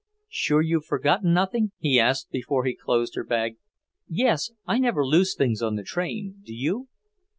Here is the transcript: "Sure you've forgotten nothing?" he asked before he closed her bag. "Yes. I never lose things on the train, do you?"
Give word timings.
"Sure 0.31 0.63
you've 0.63 0.85
forgotten 0.85 1.31
nothing?" 1.31 1.73
he 1.77 1.99
asked 1.99 2.31
before 2.31 2.65
he 2.65 2.75
closed 2.75 3.13
her 3.13 3.23
bag. 3.23 3.57
"Yes. 4.07 4.49
I 4.65 4.79
never 4.79 5.05
lose 5.05 5.35
things 5.35 5.61
on 5.61 5.75
the 5.75 5.83
train, 5.83 6.41
do 6.43 6.55
you?" 6.55 6.87